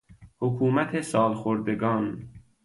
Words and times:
حکومت 0.41 1.01
سالخوردگان 1.01 2.29